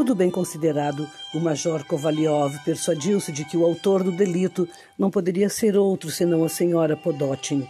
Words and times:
Tudo 0.00 0.14
bem 0.14 0.30
considerado, 0.30 1.06
o 1.34 1.38
Major 1.38 1.84
Kovalyov 1.84 2.58
persuadiu-se 2.64 3.30
de 3.30 3.44
que 3.44 3.54
o 3.54 3.66
autor 3.66 4.02
do 4.02 4.10
delito 4.10 4.66
não 4.98 5.10
poderia 5.10 5.50
ser 5.50 5.76
outro 5.76 6.10
senão 6.10 6.42
a 6.42 6.48
senhora 6.48 6.96
Podotin. 6.96 7.68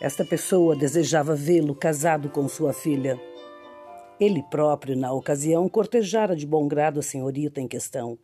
Esta 0.00 0.24
pessoa 0.24 0.74
desejava 0.74 1.36
vê-lo 1.36 1.76
casado 1.76 2.28
com 2.28 2.48
sua 2.48 2.72
filha. 2.72 3.20
Ele 4.18 4.42
próprio, 4.42 4.96
na 4.96 5.12
ocasião, 5.12 5.68
cortejara 5.68 6.34
de 6.34 6.44
bom 6.44 6.66
grado 6.66 6.98
a 6.98 7.02
senhorita 7.02 7.60
em 7.60 7.68
questão. 7.68 8.18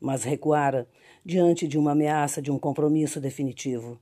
Mas 0.00 0.24
recuara 0.24 0.88
diante 1.24 1.68
de 1.68 1.78
uma 1.78 1.92
ameaça 1.92 2.42
de 2.42 2.50
um 2.50 2.58
compromisso 2.58 3.20
definitivo. 3.20 3.96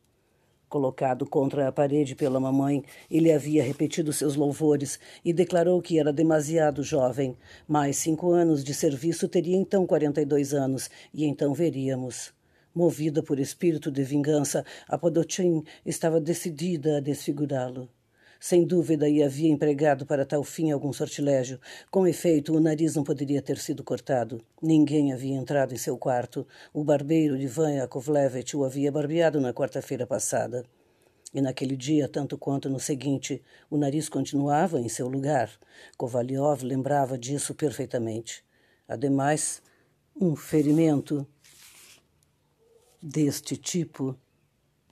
Colocado 0.68 1.24
contra 1.24 1.66
a 1.66 1.72
parede 1.72 2.14
pela 2.14 2.38
mamãe, 2.38 2.84
ele 3.10 3.32
havia 3.32 3.62
repetido 3.62 4.12
seus 4.12 4.36
louvores 4.36 5.00
e 5.24 5.32
declarou 5.32 5.80
que 5.80 5.98
era 5.98 6.12
demasiado 6.12 6.82
jovem. 6.82 7.34
Mais 7.66 7.96
cinco 7.96 8.32
anos 8.32 8.62
de 8.62 8.74
serviço 8.74 9.28
teria 9.28 9.56
então 9.56 9.86
quarenta 9.86 10.20
e 10.20 10.26
dois 10.26 10.52
anos, 10.52 10.90
e 11.14 11.24
então 11.24 11.54
veríamos. 11.54 12.34
Movida 12.74 13.22
por 13.22 13.40
espírito 13.40 13.90
de 13.90 14.02
vingança, 14.02 14.62
a 14.86 14.98
Podotin 14.98 15.64
estava 15.86 16.20
decidida 16.20 16.98
a 16.98 17.00
desfigurá-lo. 17.00 17.88
Sem 18.40 18.64
dúvida, 18.64 19.08
e 19.08 19.22
havia 19.22 19.50
empregado 19.50 20.06
para 20.06 20.24
tal 20.24 20.44
fim 20.44 20.70
algum 20.70 20.92
sortilégio. 20.92 21.60
Com 21.90 22.06
efeito, 22.06 22.54
o 22.54 22.60
nariz 22.60 22.94
não 22.94 23.02
poderia 23.02 23.42
ter 23.42 23.58
sido 23.58 23.82
cortado. 23.82 24.40
Ninguém 24.62 25.12
havia 25.12 25.34
entrado 25.34 25.74
em 25.74 25.76
seu 25.76 25.98
quarto. 25.98 26.46
O 26.72 26.84
barbeiro 26.84 27.36
Ivan 27.36 27.72
Yakovlevich 27.72 28.56
o 28.56 28.64
havia 28.64 28.92
barbeado 28.92 29.40
na 29.40 29.52
quarta-feira 29.52 30.06
passada. 30.06 30.64
E 31.34 31.40
naquele 31.40 31.76
dia, 31.76 32.08
tanto 32.08 32.38
quanto 32.38 32.70
no 32.70 32.80
seguinte, 32.80 33.42
o 33.68 33.76
nariz 33.76 34.08
continuava 34.08 34.80
em 34.80 34.88
seu 34.88 35.08
lugar. 35.08 35.50
Kovalyov 35.96 36.62
lembrava 36.62 37.18
disso 37.18 37.54
perfeitamente. 37.54 38.44
Ademais, 38.86 39.60
um 40.18 40.34
ferimento 40.34 41.26
deste 43.02 43.56
tipo, 43.56 44.16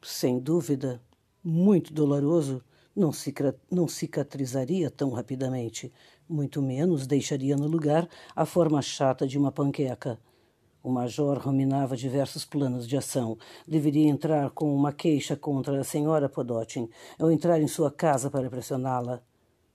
sem 0.02 0.38
dúvida, 0.38 1.00
muito 1.42 1.92
doloroso, 1.92 2.62
não, 2.96 3.86
cicatrizaria 3.86 4.90
tão 4.90 5.10
rapidamente, 5.10 5.92
muito 6.26 6.62
menos 6.62 7.06
deixaria 7.06 7.54
no 7.54 7.66
lugar 7.66 8.08
a 8.34 8.46
forma 8.46 8.80
chata 8.80 9.26
de 9.26 9.36
uma 9.36 9.52
panqueca. 9.52 10.18
O 10.82 10.90
major 10.90 11.36
ruminava 11.36 11.94
diversos 11.94 12.46
planos 12.46 12.88
de 12.88 12.96
ação. 12.96 13.36
Deveria 13.68 14.08
entrar 14.08 14.50
com 14.50 14.74
uma 14.74 14.94
queixa 14.94 15.36
contra 15.36 15.78
a 15.78 15.84
senhora 15.84 16.26
Podotin, 16.26 16.88
ou 17.18 17.30
entrar 17.30 17.60
em 17.60 17.68
sua 17.68 17.90
casa 17.90 18.30
para 18.30 18.48
pressioná-la. 18.48 19.20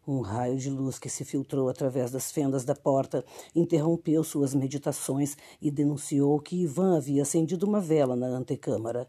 Um 0.07 0.21
raio 0.21 0.57
de 0.57 0.69
luz 0.71 0.97
que 0.97 1.09
se 1.09 1.23
filtrou 1.23 1.69
através 1.69 2.09
das 2.09 2.31
fendas 2.31 2.65
da 2.65 2.73
porta 2.73 3.23
interrompeu 3.53 4.23
suas 4.23 4.55
meditações 4.55 5.37
e 5.61 5.69
denunciou 5.69 6.39
que 6.39 6.63
Ivan 6.63 6.97
havia 6.97 7.21
acendido 7.21 7.67
uma 7.67 7.79
vela 7.79 8.15
na 8.15 8.27
antecâmara. 8.27 9.07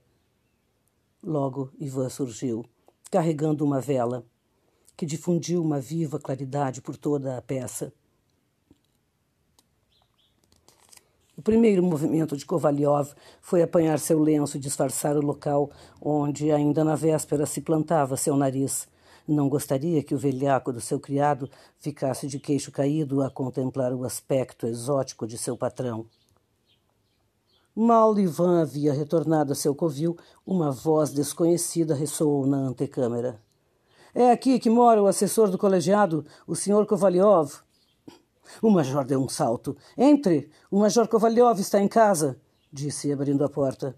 Logo, 1.23 1.71
Ivan 1.81 2.11
surgiu 2.11 2.63
carregando 3.13 3.63
uma 3.63 3.79
vela, 3.79 4.25
que 4.97 5.05
difundiu 5.05 5.63
uma 5.63 5.79
viva 5.79 6.19
claridade 6.19 6.81
por 6.81 6.97
toda 6.97 7.37
a 7.37 7.43
peça. 7.43 7.93
O 11.37 11.43
primeiro 11.43 11.83
movimento 11.83 12.39
de 12.39 12.47
Kovalyov 12.47 13.13
foi 13.43 13.61
apanhar 13.61 13.99
seu 13.99 14.19
lenço 14.19 14.57
e 14.57 14.61
disfarçar 14.61 15.15
o 15.15 15.21
local 15.21 15.71
onde, 16.01 16.51
ainda 16.51 16.83
na 16.83 16.95
véspera, 16.95 17.45
se 17.45 17.61
plantava 17.61 18.17
seu 18.17 18.35
nariz. 18.35 18.89
Não 19.29 19.47
gostaria 19.47 20.03
que 20.03 20.15
o 20.15 20.19
velhaco 20.19 20.73
do 20.73 20.81
seu 20.81 20.99
criado 20.99 21.51
ficasse 21.79 22.27
de 22.27 22.39
queixo 22.39 22.73
caído 22.73 23.23
a 23.23 23.31
contemplar 23.31 23.93
o 23.93 24.05
aspecto 24.05 24.67
exótico 24.67 25.27
de 25.27 25.37
seu 25.37 25.55
patrão. 25.55 26.07
Mal 27.75 28.19
Ivan 28.19 28.61
havia 28.61 28.93
retornado 28.93 29.51
a 29.51 29.57
seu 29.57 29.75
covil, 29.75 30.15
uma 30.47 30.71
voz 30.71 31.11
desconhecida 31.11 31.95
ressoou 31.95 32.47
na 32.47 32.59
antecâmara. 32.59 33.41
É 34.15 34.31
aqui 34.31 34.59
que 34.59 34.69
mora 34.69 35.03
o 35.03 35.07
assessor 35.07 35.51
do 35.51 35.57
colegiado, 35.57 36.23
o 36.47 36.55
Sr. 36.55 36.85
Kovalyov. 36.85 37.61
O 38.61 38.69
major 38.69 39.07
deu 39.07 39.23
um 39.23 39.29
salto. 39.29 39.75
Entre! 39.97 40.51
O 40.71 40.81
major 40.81 41.09
Kovalyov 41.09 41.59
está 41.61 41.81
em 41.81 41.89
casa, 41.89 42.39
disse, 42.71 43.11
abrindo 43.11 43.43
a 43.43 43.49
porta. 43.49 43.97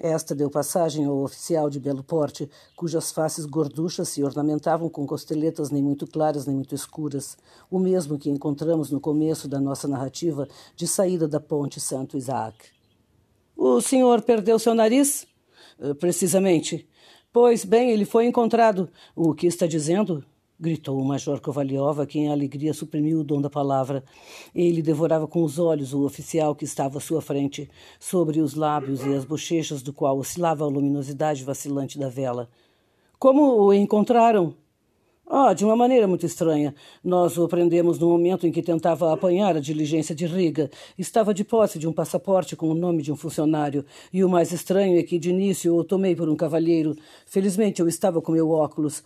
Esta 0.00 0.34
deu 0.34 0.48
passagem 0.48 1.04
ao 1.04 1.22
oficial 1.22 1.68
de 1.68 1.78
belo 1.78 2.02
porte, 2.02 2.48
cujas 2.74 3.12
faces 3.12 3.44
gorduchas 3.44 4.08
se 4.08 4.24
ornamentavam 4.24 4.88
com 4.88 5.06
costeletas 5.06 5.68
nem 5.68 5.82
muito 5.82 6.06
claras 6.06 6.46
nem 6.46 6.56
muito 6.56 6.74
escuras, 6.74 7.36
o 7.70 7.78
mesmo 7.78 8.18
que 8.18 8.30
encontramos 8.30 8.90
no 8.90 9.00
começo 9.00 9.46
da 9.46 9.60
nossa 9.60 9.86
narrativa 9.86 10.48
de 10.74 10.88
saída 10.88 11.28
da 11.28 11.40
ponte 11.40 11.78
Santo 11.78 12.16
Isaac. 12.16 12.75
O 13.56 13.80
senhor 13.80 14.22
perdeu 14.22 14.58
seu 14.58 14.74
nariz? 14.74 15.26
Eh, 15.80 15.94
precisamente. 15.94 16.86
Pois 17.32 17.64
bem, 17.64 17.90
ele 17.90 18.04
foi 18.04 18.26
encontrado. 18.26 18.90
O 19.14 19.34
que 19.34 19.46
está 19.46 19.66
dizendo? 19.66 20.24
gritou 20.58 20.98
o 20.98 21.04
major 21.04 21.38
Kovalyov, 21.40 22.00
a 22.00 22.06
quem 22.06 22.28
a 22.28 22.32
alegria 22.32 22.72
suprimiu 22.72 23.20
o 23.20 23.24
dom 23.24 23.40
da 23.40 23.50
palavra. 23.50 24.02
Ele 24.54 24.80
devorava 24.80 25.26
com 25.26 25.42
os 25.42 25.58
olhos 25.58 25.92
o 25.92 26.04
oficial 26.04 26.54
que 26.54 26.64
estava 26.64 26.98
à 26.98 27.00
sua 27.00 27.20
frente, 27.20 27.70
sobre 28.00 28.40
os 28.40 28.54
lábios 28.54 29.04
e 29.04 29.14
as 29.14 29.24
bochechas 29.24 29.82
do 29.82 29.92
qual 29.92 30.18
oscilava 30.18 30.64
a 30.64 30.68
luminosidade 30.68 31.44
vacilante 31.44 31.98
da 31.98 32.08
vela. 32.08 32.48
Como 33.18 33.42
o 33.62 33.72
encontraram? 33.72 34.54
Ah, 35.28 35.52
de 35.52 35.64
uma 35.64 35.74
maneira 35.74 36.06
muito 36.06 36.24
estranha. 36.24 36.72
Nós 37.02 37.36
o 37.36 37.48
prendemos 37.48 37.98
no 37.98 38.08
momento 38.08 38.46
em 38.46 38.52
que 38.52 38.62
tentava 38.62 39.12
apanhar 39.12 39.56
a 39.56 39.60
diligência 39.60 40.14
de 40.14 40.24
Riga. 40.24 40.70
Estava 40.96 41.34
de 41.34 41.42
posse 41.42 41.80
de 41.80 41.88
um 41.88 41.92
passaporte 41.92 42.54
com 42.54 42.68
o 42.68 42.74
nome 42.74 43.02
de 43.02 43.10
um 43.10 43.16
funcionário. 43.16 43.84
E 44.12 44.22
o 44.22 44.28
mais 44.28 44.52
estranho 44.52 44.96
é 44.96 45.02
que, 45.02 45.18
de 45.18 45.30
início, 45.30 45.74
o 45.74 45.82
tomei 45.82 46.14
por 46.14 46.28
um 46.28 46.36
cavalheiro. 46.36 46.94
Felizmente, 47.26 47.80
eu 47.80 47.88
estava 47.88 48.22
com 48.22 48.30
meu 48.30 48.50
óculos. 48.50 49.02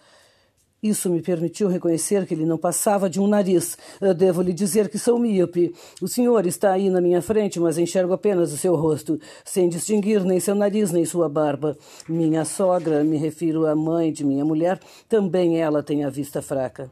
Isso 0.83 1.11
me 1.11 1.21
permitiu 1.21 1.69
reconhecer 1.69 2.27
que 2.27 2.33
ele 2.33 2.47
não 2.47 2.57
passava 2.57 3.11
de 3.11 3.21
um 3.21 3.27
nariz. 3.27 3.77
Devo 4.17 4.41
lhe 4.41 4.53
dizer 4.53 4.89
que 4.89 4.99
sou 4.99 5.19
míope. 5.19 5.75
O 6.01 6.09
senhor 6.09 6.47
está 6.47 6.73
aí 6.73 6.89
na 6.89 7.03
minha 7.03 7.21
frente, 7.21 7.61
mas 7.61 7.77
enxergo 7.77 8.15
apenas 8.15 8.51
o 8.51 8.57
seu 8.57 8.75
rosto, 8.75 9.21
sem 9.45 9.69
distinguir 9.69 10.25
nem 10.25 10.41
seu 10.41 10.55
nariz 10.55 10.91
nem 10.91 11.05
sua 11.05 11.29
barba. 11.29 11.77
Minha 12.09 12.47
sogra, 12.47 13.05
me 13.05 13.19
refiro 13.19 13.67
à 13.67 13.77
mãe 13.77 14.11
de 14.11 14.25
minha 14.25 14.45
mulher, 14.45 14.81
também 15.07 15.61
ela 15.61 15.83
tem 15.83 16.03
a 16.03 16.09
vista 16.09 16.41
fraca. 16.41 16.91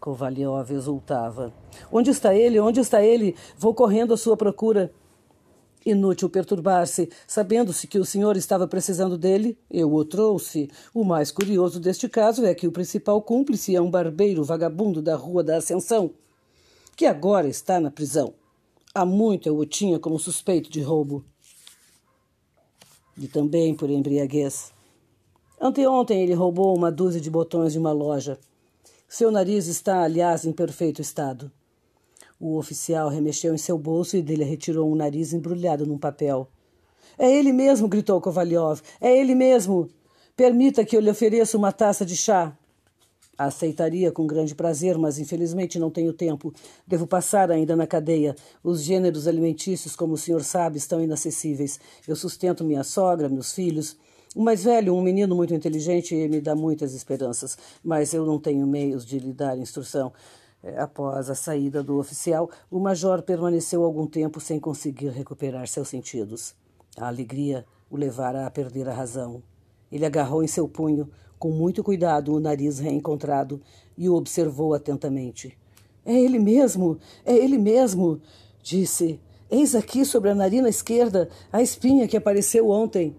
Kovalyov 0.00 0.72
exultava. 0.72 1.52
Onde 1.92 2.10
está 2.10 2.34
ele? 2.34 2.58
Onde 2.58 2.80
está 2.80 3.04
ele? 3.04 3.36
Vou 3.56 3.72
correndo 3.72 4.12
à 4.12 4.16
sua 4.16 4.36
procura. 4.36 4.90
Inútil 5.84 6.30
perturbar-se, 6.30 7.08
sabendo-se 7.26 7.86
que 7.86 7.98
o 7.98 8.04
senhor 8.04 8.36
estava 8.36 8.68
precisando 8.68 9.18
dele, 9.18 9.58
eu 9.70 9.92
o 9.92 10.04
trouxe. 10.04 10.70
O 10.94 11.04
mais 11.04 11.32
curioso 11.32 11.80
deste 11.80 12.08
caso 12.08 12.44
é 12.44 12.54
que 12.54 12.68
o 12.68 12.72
principal 12.72 13.20
cúmplice 13.20 13.74
é 13.74 13.80
um 13.80 13.90
barbeiro 13.90 14.44
vagabundo 14.44 15.02
da 15.02 15.16
Rua 15.16 15.42
da 15.42 15.56
Ascensão, 15.56 16.12
que 16.96 17.04
agora 17.04 17.48
está 17.48 17.80
na 17.80 17.90
prisão. 17.90 18.34
Há 18.94 19.04
muito 19.04 19.48
eu 19.48 19.56
o 19.56 19.66
tinha 19.66 19.98
como 19.98 20.18
suspeito 20.18 20.70
de 20.70 20.80
roubo. 20.80 21.24
E 23.18 23.26
também 23.26 23.74
por 23.74 23.90
embriaguez. 23.90 24.72
Anteontem 25.60 26.22
ele 26.22 26.34
roubou 26.34 26.76
uma 26.76 26.92
dúzia 26.92 27.20
de 27.20 27.30
botões 27.30 27.72
de 27.72 27.78
uma 27.78 27.92
loja. 27.92 28.38
Seu 29.08 29.30
nariz 29.30 29.66
está, 29.66 30.02
aliás, 30.02 30.44
em 30.44 30.52
perfeito 30.52 31.02
estado. 31.02 31.50
O 32.44 32.58
oficial 32.58 33.08
remexeu 33.08 33.54
em 33.54 33.56
seu 33.56 33.78
bolso 33.78 34.16
e 34.16 34.20
dele 34.20 34.42
retirou 34.42 34.90
um 34.90 34.96
nariz 34.96 35.32
embrulhado 35.32 35.86
num 35.86 35.96
papel. 35.96 36.48
É 37.16 37.30
ele 37.30 37.52
mesmo, 37.52 37.86
gritou 37.86 38.20
Kovalyov. 38.20 38.80
É 39.00 39.16
ele 39.16 39.32
mesmo. 39.32 39.88
Permita 40.36 40.84
que 40.84 40.96
eu 40.96 41.00
lhe 41.00 41.08
ofereça 41.08 41.56
uma 41.56 41.70
taça 41.70 42.04
de 42.04 42.16
chá. 42.16 42.52
Aceitaria 43.38 44.10
com 44.10 44.26
grande 44.26 44.56
prazer, 44.56 44.98
mas 44.98 45.20
infelizmente 45.20 45.78
não 45.78 45.88
tenho 45.88 46.12
tempo. 46.12 46.52
Devo 46.84 47.06
passar 47.06 47.48
ainda 47.48 47.76
na 47.76 47.86
cadeia. 47.86 48.34
Os 48.60 48.82
gêneros 48.82 49.28
alimentícios, 49.28 49.94
como 49.94 50.14
o 50.14 50.18
senhor 50.18 50.42
sabe, 50.42 50.78
estão 50.78 51.00
inacessíveis. 51.00 51.78
Eu 52.08 52.16
sustento 52.16 52.64
minha 52.64 52.82
sogra, 52.82 53.28
meus 53.28 53.52
filhos. 53.52 53.96
O 54.34 54.42
mais 54.42 54.64
velho, 54.64 54.96
um 54.96 55.00
menino 55.00 55.36
muito 55.36 55.54
inteligente, 55.54 56.12
me 56.26 56.40
dá 56.40 56.56
muitas 56.56 56.92
esperanças, 56.92 57.56
mas 57.84 58.12
eu 58.12 58.26
não 58.26 58.40
tenho 58.40 58.66
meios 58.66 59.06
de 59.06 59.20
lhe 59.20 59.32
dar 59.32 59.56
instrução. 59.56 60.12
É, 60.62 60.80
após 60.80 61.28
a 61.28 61.34
saída 61.34 61.82
do 61.82 61.98
oficial, 61.98 62.48
o 62.70 62.78
major 62.78 63.22
permaneceu 63.22 63.82
algum 63.82 64.06
tempo 64.06 64.40
sem 64.40 64.60
conseguir 64.60 65.08
recuperar 65.08 65.66
seus 65.66 65.88
sentidos. 65.88 66.54
A 66.96 67.08
alegria 67.08 67.66
o 67.90 67.96
levara 67.96 68.46
a 68.46 68.50
perder 68.50 68.88
a 68.88 68.94
razão. 68.94 69.42
Ele 69.90 70.06
agarrou 70.06 70.42
em 70.42 70.46
seu 70.46 70.68
punho, 70.68 71.10
com 71.38 71.50
muito 71.50 71.82
cuidado, 71.82 72.32
o 72.32 72.40
nariz 72.40 72.78
reencontrado 72.78 73.60
e 73.98 74.08
o 74.08 74.14
observou 74.14 74.72
atentamente. 74.72 75.58
É 76.04 76.14
ele 76.14 76.38
mesmo! 76.38 76.98
É 77.24 77.34
ele 77.34 77.58
mesmo! 77.58 78.20
disse. 78.62 79.20
Eis 79.50 79.74
aqui 79.74 80.04
sobre 80.04 80.30
a 80.30 80.34
narina 80.34 80.68
esquerda 80.68 81.28
a 81.52 81.60
espinha 81.60 82.06
que 82.06 82.16
apareceu 82.16 82.70
ontem. 82.70 83.16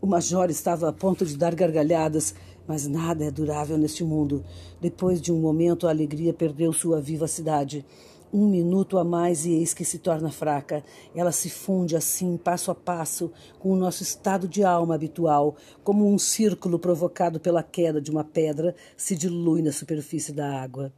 O 0.00 0.06
major 0.06 0.50
estava 0.50 0.88
a 0.88 0.92
ponto 0.92 1.24
de 1.24 1.36
dar 1.36 1.54
gargalhadas, 1.54 2.34
mas 2.66 2.86
nada 2.86 3.24
é 3.24 3.30
durável 3.30 3.76
neste 3.76 4.04
mundo. 4.04 4.44
Depois 4.80 5.20
de 5.20 5.32
um 5.32 5.40
momento, 5.40 5.86
a 5.86 5.90
alegria 5.90 6.32
perdeu 6.32 6.72
sua 6.72 7.00
vivacidade. 7.00 7.84
Um 8.32 8.48
minuto 8.48 8.96
a 8.96 9.02
mais 9.02 9.44
e 9.44 9.52
eis 9.52 9.74
que 9.74 9.84
se 9.84 9.98
torna 9.98 10.30
fraca. 10.30 10.84
Ela 11.14 11.32
se 11.32 11.50
funde 11.50 11.96
assim, 11.96 12.36
passo 12.36 12.70
a 12.70 12.74
passo, 12.74 13.32
com 13.58 13.72
o 13.72 13.76
nosso 13.76 14.02
estado 14.02 14.46
de 14.46 14.62
alma 14.62 14.94
habitual, 14.94 15.56
como 15.82 16.06
um 16.06 16.18
círculo 16.18 16.78
provocado 16.78 17.40
pela 17.40 17.62
queda 17.62 18.00
de 18.00 18.10
uma 18.10 18.22
pedra 18.22 18.74
se 18.96 19.16
dilui 19.16 19.62
na 19.62 19.72
superfície 19.72 20.32
da 20.32 20.60
água. 20.60 20.92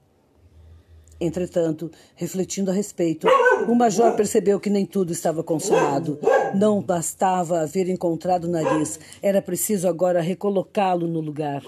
Entretanto, 1.19 1.91
refletindo 2.17 2.71
a 2.71 2.75
respeito, 2.75 3.29
o 3.69 3.75
major 3.75 4.15
percebeu 4.15 4.59
que 4.61 4.71
nem 4.71 4.85
tudo 4.85 5.13
estava 5.13 5.43
consumado. 5.43 6.19
Não 6.55 6.83
bastava 6.83 7.61
haver 7.61 7.89
encontrado 7.89 8.45
o 8.45 8.51
nariz, 8.51 8.99
era 9.23 9.41
preciso 9.41 9.89
agora 9.89 10.21
recolocá-lo 10.21 11.07
no 11.07 11.21
lugar. 11.21 11.63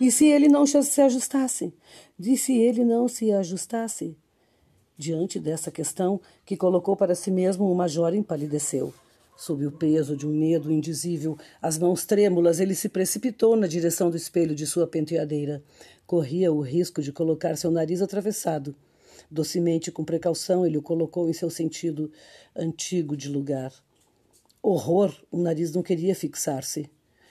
E 0.00 0.10
se 0.10 0.26
ele 0.26 0.48
não 0.48 0.66
se 0.66 1.00
ajustasse? 1.00 1.72
E 2.18 2.36
se 2.36 2.52
ele 2.52 2.84
não 2.84 3.08
se 3.08 3.32
ajustasse? 3.32 4.16
Diante 4.96 5.40
dessa 5.40 5.72
questão, 5.72 6.20
que 6.46 6.56
colocou 6.56 6.96
para 6.96 7.16
si 7.16 7.30
mesmo, 7.30 7.70
o 7.70 7.74
major 7.74 8.14
empalideceu. 8.14 8.94
Sob 9.36 9.66
o 9.66 9.72
peso 9.72 10.16
de 10.16 10.24
um 10.24 10.30
medo 10.30 10.70
indizível, 10.70 11.36
as 11.60 11.76
mãos 11.76 12.04
trêmulas, 12.04 12.60
ele 12.60 12.74
se 12.74 12.88
precipitou 12.88 13.56
na 13.56 13.66
direção 13.66 14.08
do 14.08 14.16
espelho 14.16 14.54
de 14.54 14.64
sua 14.64 14.86
penteadeira. 14.86 15.60
Corria 16.06 16.52
o 16.52 16.60
risco 16.60 17.02
de 17.02 17.10
colocar 17.10 17.56
seu 17.56 17.72
nariz 17.72 18.00
atravessado. 18.00 18.76
Docemente, 19.28 19.90
com 19.90 20.04
precaução, 20.04 20.64
ele 20.64 20.78
o 20.78 20.82
colocou 20.82 21.28
em 21.28 21.32
seu 21.32 21.50
sentido 21.50 22.12
antigo 22.54 23.16
de 23.16 23.28
lugar. 23.28 23.72
Horror! 24.62 25.12
O 25.32 25.38
nariz 25.38 25.72
não 25.72 25.82
queria 25.82 26.14
fixar-se. 26.14 26.88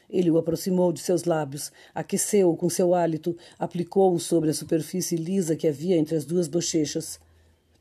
Ele 0.10 0.30
o 0.30 0.38
aproximou 0.38 0.92
de 0.92 1.00
seus 1.00 1.24
lábios, 1.24 1.72
aqueceu-o 1.96 2.58
com 2.58 2.70
seu 2.70 2.94
hálito, 2.94 3.38
aplicou-o 3.58 4.20
sobre 4.20 4.50
a 4.50 4.54
superfície 4.54 5.16
lisa 5.16 5.56
que 5.56 5.68
havia 5.68 5.96
entre 5.96 6.16
as 6.16 6.26
duas 6.26 6.50
bochechas. 6.50 7.20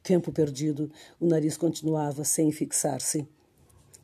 Tempo 0.02 0.32
perdido, 0.32 0.90
o 1.20 1.26
nariz 1.26 1.56
continuava 1.56 2.24
sem 2.24 2.50
fixar-se. 2.50 3.26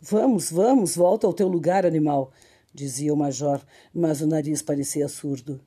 Vamos, 0.00 0.50
vamos, 0.50 0.94
volta 0.94 1.26
ao 1.26 1.32
teu 1.32 1.48
lugar, 1.48 1.84
animal, 1.84 2.30
dizia 2.72 3.12
o 3.12 3.16
major, 3.16 3.60
mas 3.92 4.20
o 4.20 4.26
nariz 4.26 4.62
parecia 4.62 5.08
surdo. 5.08 5.60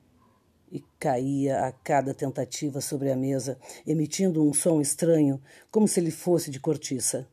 E 0.70 0.82
caía 0.98 1.66
a 1.66 1.72
cada 1.72 2.14
tentativa 2.14 2.80
sobre 2.80 3.12
a 3.12 3.16
mesa, 3.16 3.58
emitindo 3.86 4.42
um 4.42 4.54
som 4.54 4.80
estranho, 4.80 5.38
como 5.70 5.86
se 5.86 6.00
ele 6.00 6.10
fosse 6.10 6.50
de 6.50 6.58
cortiça. 6.58 7.28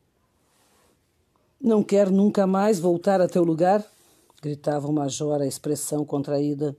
Não 1.62 1.82
quer 1.82 2.10
nunca 2.10 2.46
mais 2.46 2.80
voltar 2.80 3.22
a 3.22 3.30
teu 3.30 3.44
lugar? 3.44 3.86
gritava 4.42 4.88
o 4.88 4.94
major, 4.94 5.42
a 5.42 5.48
expressão 5.48 6.06
contraída. 6.06 6.76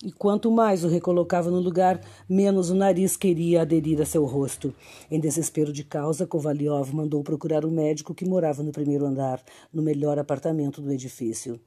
E 0.00 0.12
quanto 0.12 0.48
mais 0.48 0.84
o 0.84 0.88
recolocava 0.88 1.50
no 1.50 1.58
lugar, 1.58 2.00
menos 2.28 2.70
o 2.70 2.74
nariz 2.74 3.16
queria 3.16 3.62
aderir 3.62 4.00
a 4.00 4.06
seu 4.06 4.24
rosto. 4.24 4.72
Em 5.10 5.18
desespero 5.18 5.72
de 5.72 5.82
causa, 5.82 6.24
Kovaliov 6.24 6.94
mandou 6.94 7.20
procurar 7.24 7.64
o 7.64 7.70
médico 7.70 8.14
que 8.14 8.24
morava 8.24 8.62
no 8.62 8.70
primeiro 8.70 9.04
andar, 9.04 9.42
no 9.72 9.82
melhor 9.82 10.16
apartamento 10.16 10.80
do 10.80 10.92
edifício. 10.92 11.58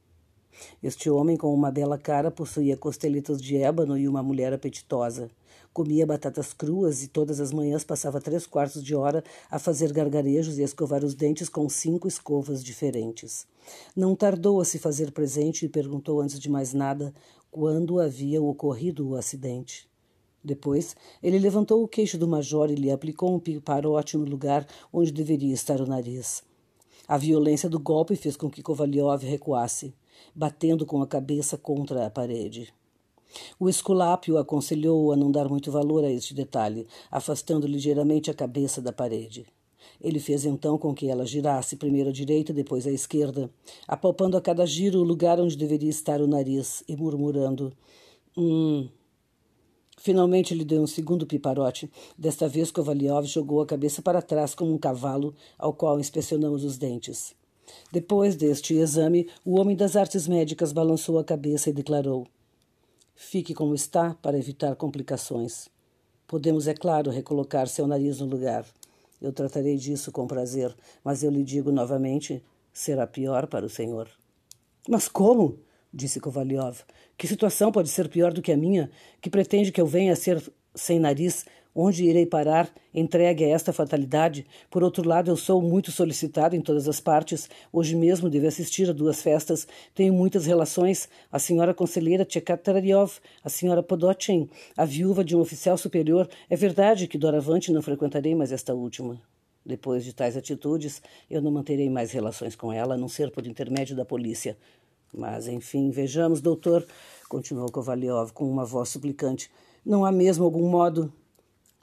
Este 0.82 1.10
homem, 1.10 1.36
com 1.36 1.52
uma 1.52 1.70
bela 1.70 1.98
cara, 1.98 2.30
possuía 2.30 2.74
costeletas 2.74 3.40
de 3.40 3.58
ébano 3.58 3.98
e 3.98 4.08
uma 4.08 4.22
mulher 4.22 4.54
apetitosa. 4.54 5.30
Comia 5.70 6.06
batatas 6.06 6.54
cruas 6.54 7.02
e 7.02 7.08
todas 7.08 7.38
as 7.38 7.52
manhãs 7.52 7.84
passava 7.84 8.20
três 8.20 8.46
quartos 8.46 8.82
de 8.82 8.94
hora 8.94 9.22
a 9.50 9.58
fazer 9.58 9.92
gargarejos 9.92 10.58
e 10.58 10.62
a 10.62 10.64
escovar 10.64 11.04
os 11.04 11.14
dentes 11.14 11.50
com 11.50 11.68
cinco 11.68 12.08
escovas 12.08 12.64
diferentes. 12.64 13.46
Não 13.96 14.14
tardou 14.14 14.60
a 14.60 14.64
se 14.64 14.78
fazer 14.78 15.12
presente 15.12 15.64
e 15.64 15.68
perguntou 15.68 16.20
antes 16.20 16.38
de 16.38 16.50
mais 16.50 16.74
nada 16.74 17.14
quando 17.52 18.00
havia 18.00 18.42
ocorrido 18.42 19.10
o 19.10 19.14
acidente. 19.14 19.86
Depois, 20.42 20.96
ele 21.22 21.38
levantou 21.38 21.84
o 21.84 21.86
queixo 21.86 22.16
do 22.16 22.26
major 22.26 22.70
e 22.70 22.74
lhe 22.74 22.90
aplicou 22.90 23.32
um 23.32 23.38
piparote 23.38 24.16
no 24.16 24.24
lugar 24.24 24.66
onde 24.90 25.12
deveria 25.12 25.52
estar 25.52 25.78
o 25.78 25.86
nariz. 25.86 26.42
A 27.06 27.18
violência 27.18 27.68
do 27.68 27.78
golpe 27.78 28.16
fez 28.16 28.38
com 28.38 28.50
que 28.50 28.62
Kovalyov 28.62 29.22
recuasse, 29.22 29.94
batendo 30.34 30.86
com 30.86 31.02
a 31.02 31.06
cabeça 31.06 31.58
contra 31.58 32.06
a 32.06 32.10
parede. 32.10 32.72
O 33.60 33.68
esculápio 33.68 34.38
aconselhou-o 34.38 35.12
a 35.12 35.16
não 35.16 35.30
dar 35.30 35.46
muito 35.46 35.70
valor 35.70 36.04
a 36.04 36.10
este 36.10 36.32
detalhe, 36.32 36.88
afastando 37.10 37.66
ligeiramente 37.66 38.30
a 38.30 38.34
cabeça 38.34 38.80
da 38.80 38.94
parede. 38.94 39.46
Ele 40.00 40.18
fez 40.18 40.44
então 40.44 40.76
com 40.78 40.94
que 40.94 41.08
ela 41.08 41.26
girasse 41.26 41.76
primeiro 41.76 42.10
à 42.10 42.12
direita, 42.12 42.52
depois 42.52 42.86
à 42.86 42.90
esquerda, 42.90 43.50
apalpando 43.86 44.36
a 44.36 44.40
cada 44.40 44.66
giro 44.66 45.00
o 45.00 45.04
lugar 45.04 45.40
onde 45.40 45.56
deveria 45.56 45.90
estar 45.90 46.20
o 46.20 46.26
nariz 46.26 46.82
e 46.88 46.96
murmurando: 46.96 47.72
Hum. 48.36 48.88
Finalmente 49.98 50.52
lhe 50.52 50.64
deu 50.64 50.82
um 50.82 50.86
segundo 50.86 51.26
piparote. 51.26 51.88
Desta 52.18 52.48
vez 52.48 52.72
Kovalyov 52.72 53.24
jogou 53.24 53.60
a 53.60 53.66
cabeça 53.66 54.02
para 54.02 54.20
trás 54.20 54.52
como 54.52 54.74
um 54.74 54.78
cavalo 54.78 55.32
ao 55.56 55.72
qual 55.72 56.00
inspecionamos 56.00 56.64
os 56.64 56.76
dentes. 56.76 57.34
Depois 57.92 58.34
deste 58.34 58.74
exame, 58.74 59.28
o 59.44 59.60
homem 59.60 59.76
das 59.76 59.94
artes 59.94 60.26
médicas 60.26 60.72
balançou 60.72 61.18
a 61.18 61.24
cabeça 61.24 61.70
e 61.70 61.72
declarou: 61.72 62.26
Fique 63.14 63.54
como 63.54 63.74
está 63.74 64.14
para 64.14 64.38
evitar 64.38 64.74
complicações. 64.74 65.68
Podemos, 66.26 66.66
é 66.66 66.74
claro, 66.74 67.10
recolocar 67.10 67.68
seu 67.68 67.86
nariz 67.86 68.18
no 68.18 68.26
lugar. 68.26 68.66
Eu 69.22 69.32
tratarei 69.32 69.76
disso 69.76 70.10
com 70.10 70.26
prazer, 70.26 70.76
mas 71.04 71.22
eu 71.22 71.30
lhe 71.30 71.44
digo 71.44 71.70
novamente: 71.70 72.44
será 72.72 73.06
pior 73.06 73.46
para 73.46 73.64
o 73.64 73.70
senhor. 73.70 74.08
Mas 74.88 75.08
como? 75.08 75.60
disse 75.94 76.18
Kovalyov. 76.18 76.80
Que 77.16 77.28
situação 77.28 77.70
pode 77.70 77.88
ser 77.88 78.08
pior 78.08 78.32
do 78.32 78.42
que 78.42 78.50
a 78.50 78.56
minha, 78.56 78.90
que 79.20 79.30
pretende 79.30 79.70
que 79.70 79.80
eu 79.80 79.86
venha 79.86 80.14
a 80.14 80.16
ser 80.16 80.42
sem 80.74 80.98
nariz 80.98 81.44
Onde 81.74 82.04
irei 82.04 82.26
parar, 82.26 82.70
entregue 82.92 83.44
a 83.44 83.48
esta 83.48 83.72
fatalidade? 83.72 84.46
Por 84.70 84.82
outro 84.82 85.08
lado, 85.08 85.30
eu 85.30 85.36
sou 85.38 85.62
muito 85.62 85.90
solicitado 85.90 86.54
em 86.54 86.60
todas 86.60 86.86
as 86.86 87.00
partes. 87.00 87.48
Hoje 87.72 87.96
mesmo 87.96 88.28
devo 88.28 88.46
assistir 88.46 88.90
a 88.90 88.92
duas 88.92 89.22
festas. 89.22 89.66
Tenho 89.94 90.12
muitas 90.12 90.44
relações. 90.44 91.08
A 91.30 91.38
senhora 91.38 91.72
conselheira 91.72 92.26
Tchekatraryov, 92.26 93.12
a 93.42 93.48
senhora 93.48 93.82
Podotchin, 93.82 94.50
a 94.76 94.84
viúva 94.84 95.24
de 95.24 95.34
um 95.34 95.40
oficial 95.40 95.78
superior. 95.78 96.28
É 96.50 96.56
verdade 96.56 97.08
que 97.08 97.16
doravante 97.16 97.72
não 97.72 97.80
frequentarei 97.80 98.34
mais 98.34 98.52
esta 98.52 98.74
última. 98.74 99.18
Depois 99.64 100.04
de 100.04 100.12
tais 100.12 100.36
atitudes, 100.36 101.00
eu 101.30 101.40
não 101.40 101.50
manterei 101.50 101.88
mais 101.88 102.10
relações 102.10 102.54
com 102.54 102.70
ela, 102.70 102.96
a 102.96 102.98
não 102.98 103.08
ser 103.08 103.30
por 103.30 103.46
intermédio 103.46 103.96
da 103.96 104.04
polícia. 104.04 104.58
Mas, 105.14 105.48
enfim, 105.48 105.90
vejamos, 105.90 106.42
doutor, 106.42 106.86
continuou 107.30 107.70
Kovalyov 107.72 108.32
com 108.32 108.44
uma 108.46 108.66
voz 108.66 108.90
suplicante. 108.90 109.50
Não 109.84 110.04
há 110.04 110.12
mesmo 110.12 110.44
algum 110.44 110.68
modo 110.68 111.10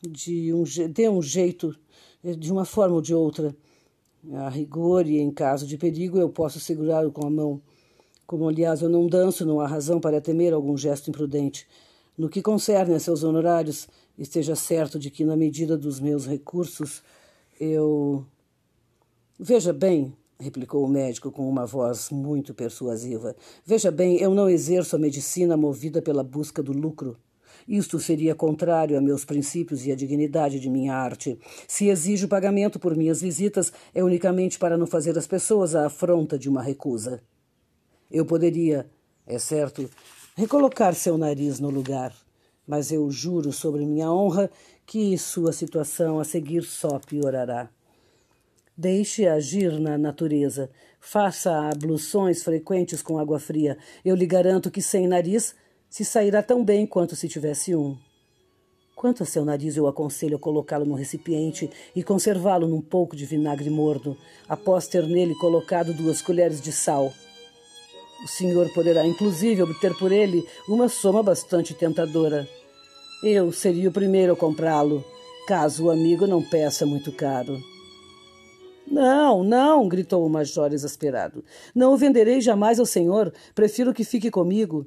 de 0.02 0.54
um, 0.54 0.64
dê 0.92 1.10
um 1.10 1.22
jeito, 1.22 1.76
eh, 2.24 2.34
de 2.34 2.52
uma 2.52 2.66
forma 2.66 2.96
ou 2.96 3.02
de 3.02 3.14
outra. 3.14 3.56
A 4.34 4.50
rigor 4.50 5.08
e 5.08 5.18
em 5.20 5.32
caso 5.32 5.66
de 5.66 5.78
perigo 5.78 6.18
eu 6.18 6.30
posso 6.30 6.60
segurá-lo 6.60 7.12
com 7.12 7.26
a 7.26 7.30
mão. 7.30 7.62
Como, 8.28 8.48
aliás, 8.48 8.82
eu 8.82 8.90
não 8.90 9.08
danço, 9.08 9.46
não 9.46 9.60
há 9.60 9.68
razão 9.68 10.00
para 10.00 10.22
temer 10.22 10.54
algum 10.54 10.78
gesto 10.78 11.10
imprudente. 11.10 11.68
No 12.18 12.30
que 12.30 12.42
concerne 12.42 12.94
a 12.94 13.00
seus 13.00 13.24
honorários, 13.24 13.88
esteja 14.18 14.56
certo 14.56 15.00
de 15.00 15.10
que, 15.10 15.24
na 15.24 15.36
medida 15.36 15.78
dos 15.78 16.00
meus 16.00 16.28
recursos, 16.28 17.02
eu. 17.60 18.26
Veja 19.40 19.72
bem, 19.72 20.14
replicou 20.40 20.84
o 20.84 20.88
médico 20.88 21.32
com 21.32 21.48
uma 21.48 21.66
voz 21.66 22.10
muito 22.10 22.54
persuasiva. 22.54 23.36
Veja 23.66 23.90
bem, 23.90 24.18
eu 24.18 24.36
não 24.36 24.50
exerço 24.50 24.96
a 24.96 25.00
medicina 25.00 25.58
movida 25.58 26.02
pela 26.02 26.24
busca 26.24 26.62
do 26.62 26.74
lucro. 26.74 27.18
Isto 27.70 28.00
seria 28.00 28.34
contrário 28.34 28.98
a 28.98 29.02
meus 29.02 29.24
princípios 29.24 29.86
e 29.86 29.92
à 29.92 29.96
dignidade 29.96 30.60
de 30.60 30.68
minha 30.68 30.96
arte. 30.96 31.38
Se 31.68 31.88
exijo 31.88 32.28
pagamento 32.28 32.80
por 32.80 32.96
minhas 32.96 33.22
visitas, 33.22 33.72
é 33.94 34.04
unicamente 34.04 34.58
para 34.58 34.76
não 34.76 34.88
fazer 34.88 35.16
às 35.16 35.28
pessoas 35.28 35.76
a 35.76 35.86
afronta 35.86 36.36
de 36.36 36.50
uma 36.50 36.64
recusa. 36.64 37.22
Eu 38.10 38.26
poderia, 38.26 38.90
é 39.28 39.38
certo, 39.38 39.88
recolocar 40.36 40.96
seu 40.96 41.16
nariz 41.16 41.60
no 41.60 41.70
lugar, 41.70 42.12
mas 42.66 42.92
eu 42.92 43.08
juro 43.12 43.54
sobre 43.54 43.86
minha 43.86 44.12
honra 44.12 44.50
que 44.84 45.16
sua 45.16 45.54
situação 45.54 46.20
a 46.20 46.24
seguir 46.24 46.64
só 46.64 46.98
piorará. 46.98 47.70
Deixe 48.76 49.28
agir 49.28 49.80
na 49.80 49.96
natureza. 49.96 50.72
Faça 51.00 51.70
abluções 51.70 52.42
frequentes 52.42 53.04
com 53.04 53.20
água 53.20 53.40
fria. 53.40 53.78
Eu 54.04 54.16
lhe 54.16 54.26
garanto 54.26 54.72
que 54.72 54.82
sem 54.82 55.08
nariz 55.08 55.54
se 55.90 56.06
sairá 56.06 56.44
tão 56.44 56.64
bem 56.64 56.86
quanto 56.86 57.16
se 57.16 57.28
tivesse 57.28 57.76
um. 57.76 57.98
Quanto 58.96 59.24
a 59.24 59.26
seu 59.26 59.46
nariz, 59.46 59.78
eu 59.78 59.88
aconselho 59.88 60.36
a 60.36 60.40
colocá-lo 60.40 60.86
num 60.86 60.94
recipiente 60.94 61.70
e 61.96 62.04
conservá-lo 62.04 62.68
num 62.68 62.82
pouco 62.82 63.16
de 63.16 63.26
vinagre 63.26 63.70
morno, 63.70 64.16
após 64.48 64.88
ter 64.88 65.08
nele 65.08 65.34
colocado 65.36 65.94
duas 65.94 66.22
colheres 66.22 66.62
de 66.62 66.72
sal. 66.72 67.12
O 68.24 68.28
senhor 68.28 68.70
poderá, 68.74 69.06
inclusive, 69.08 69.64
obter 69.64 69.98
por 69.98 70.12
ele 70.12 70.46
uma 70.68 70.90
soma 70.90 71.24
bastante 71.24 71.74
tentadora. 71.74 72.48
Eu 73.24 73.52
seria 73.52 73.88
o 73.88 73.94
primeiro 73.94 74.34
a 74.34 74.36
comprá-lo, 74.36 75.04
caso 75.48 75.86
o 75.86 75.90
amigo 75.90 76.28
não 76.28 76.44
peça 76.44 76.86
muito 76.86 77.12
caro. 77.14 77.58
Não, 78.86 79.44
não, 79.44 79.88
gritou 79.88 80.26
o 80.26 80.30
major 80.30 80.74
exasperado. 80.74 81.44
Não 81.74 81.94
o 81.94 81.98
venderei 81.98 82.42
jamais 82.42 82.80
ao 82.80 82.86
senhor. 82.86 83.32
Prefiro 83.56 83.94
que 83.94 84.04
fique 84.04 84.30
comigo. 84.30 84.86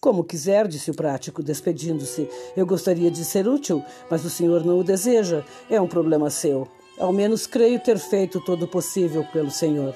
Como 0.00 0.24
quiser, 0.24 0.66
disse 0.66 0.90
o 0.90 0.94
prático, 0.94 1.42
despedindo-se. 1.42 2.26
Eu 2.56 2.64
gostaria 2.64 3.10
de 3.10 3.22
ser 3.22 3.46
útil, 3.46 3.84
mas 4.10 4.24
o 4.24 4.30
senhor 4.30 4.64
não 4.64 4.78
o 4.78 4.84
deseja. 4.84 5.44
É 5.68 5.78
um 5.78 5.86
problema 5.86 6.30
seu. 6.30 6.66
Ao 6.98 7.12
menos 7.12 7.46
creio 7.46 7.78
ter 7.78 7.98
feito 7.98 8.40
todo 8.40 8.62
o 8.62 8.68
possível 8.68 9.22
pelo 9.30 9.50
senhor. 9.50 9.94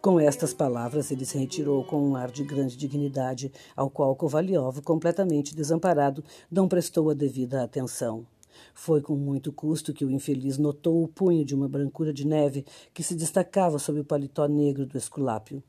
Com 0.00 0.18
estas 0.18 0.54
palavras, 0.54 1.10
ele 1.10 1.26
se 1.26 1.36
retirou 1.36 1.84
com 1.84 2.00
um 2.00 2.16
ar 2.16 2.30
de 2.30 2.42
grande 2.42 2.74
dignidade, 2.74 3.52
ao 3.76 3.90
qual 3.90 4.16
Kovalyov, 4.16 4.80
completamente 4.80 5.54
desamparado, 5.54 6.24
não 6.50 6.66
prestou 6.66 7.10
a 7.10 7.14
devida 7.14 7.62
atenção. 7.62 8.26
Foi 8.72 9.02
com 9.02 9.14
muito 9.14 9.52
custo 9.52 9.92
que 9.92 10.06
o 10.06 10.10
infeliz 10.10 10.56
notou 10.56 11.02
o 11.02 11.08
punho 11.08 11.44
de 11.44 11.54
uma 11.54 11.68
brancura 11.68 12.14
de 12.14 12.26
neve 12.26 12.64
que 12.94 13.02
se 13.02 13.14
destacava 13.14 13.78
sob 13.78 14.00
o 14.00 14.04
paletó 14.04 14.46
negro 14.48 14.86
do 14.86 14.96
esculápio. 14.96 15.62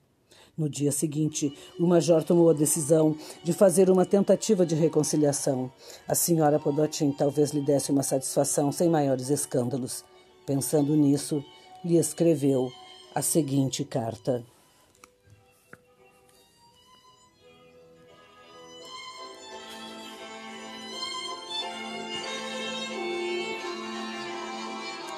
No 0.57 0.67
dia 0.67 0.91
seguinte, 0.91 1.53
o 1.79 1.85
major 1.85 2.23
tomou 2.23 2.49
a 2.49 2.53
decisão 2.53 3.15
de 3.43 3.53
fazer 3.53 3.91
uma 3.91 4.07
tentativa 4.07 4.65
de 4.65 4.73
reconciliação. 4.73 5.71
A 6.07 6.15
senhora 6.15 6.59
Podotin 6.59 7.11
talvez 7.11 7.51
lhe 7.51 7.61
desse 7.61 7.91
uma 7.91 8.01
satisfação 8.01 8.71
sem 8.71 8.89
maiores 8.89 9.29
escândalos. 9.29 10.03
Pensando 10.47 10.95
nisso, 10.95 11.45
lhe 11.85 11.97
escreveu 11.97 12.71
a 13.13 13.21
seguinte 13.21 13.83
carta. 13.83 14.43